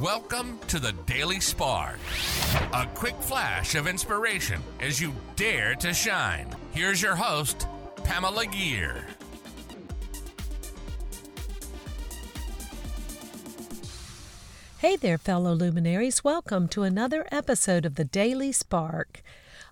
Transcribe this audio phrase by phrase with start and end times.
[0.00, 2.00] Welcome to the Daily Spark.
[2.72, 6.48] A quick flash of inspiration as you dare to shine.
[6.72, 7.68] Here's your host,
[8.02, 9.06] Pamela Gear.
[14.78, 16.24] Hey there, fellow luminaries.
[16.24, 19.22] Welcome to another episode of the Daily Spark.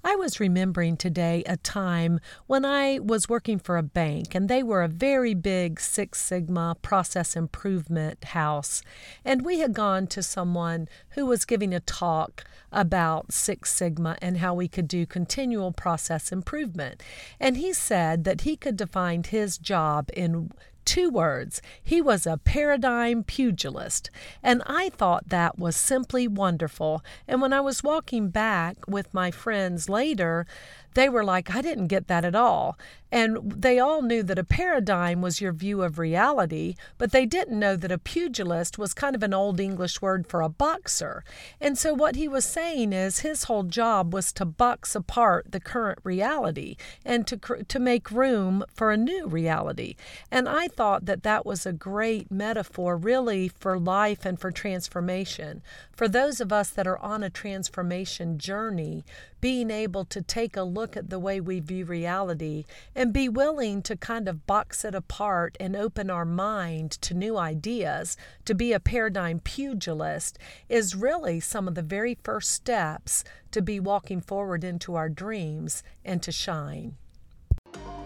[0.05, 2.19] I was remembering today a time
[2.49, 6.77] when I was working for a bank and they were a very big Six Sigma
[6.83, 8.83] process improvement house.
[9.25, 12.43] And we had gone to someone who was giving a talk
[12.73, 17.01] about Six Sigma and how we could do continual process improvement.
[17.39, 20.51] And he said that he could define his job in
[20.85, 21.63] two words.
[21.83, 24.11] He was a paradigm pugilist.
[24.43, 27.03] And I thought that was simply wonderful.
[27.27, 30.47] And when I was walking back with my friends later,
[30.95, 32.79] they were like, I didn't get that at all.
[33.11, 37.59] And they all knew that a paradigm was your view of reality, but they didn't
[37.59, 41.23] know that a pugilist was kind of an old English word for a boxer.
[41.61, 45.61] And so what he was saying is his whole job was to box apart the
[45.61, 49.95] current reality and to to make room for a new reality.
[50.31, 55.63] And I thought that that was a great metaphor really for life and for transformation.
[55.93, 59.05] For those of us that are on a transformation journey,
[59.41, 63.83] being able to take a look at the way we view reality and be willing
[63.83, 68.73] to kind of box it apart and open our mind to new ideas, to be
[68.73, 74.65] a paradigm pugilist, is really some of the very first steps to be walking forward
[74.65, 76.97] into our dreams and to shine.